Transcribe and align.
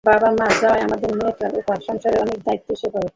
বাবা 0.05 0.29
মারা 0.31 0.55
যাওয়ায় 0.61 0.83
আদরের 0.85 1.13
মেয়েটার 1.19 1.51
ওপর 1.59 1.77
সংসারের 1.87 2.21
অনেক 2.23 2.37
দায়িত্ব 2.45 2.67
এসে 2.75 2.87
পড়ে। 2.93 3.07